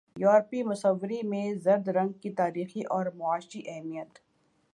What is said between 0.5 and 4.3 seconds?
مصوری میں زرد رنگ کی تاریخی اور معاشی اہمیت